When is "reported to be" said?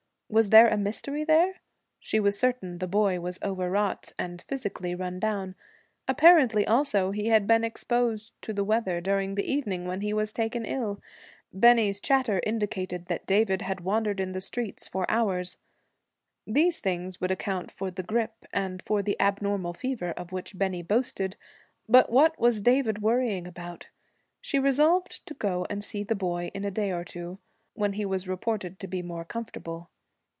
28.29-29.01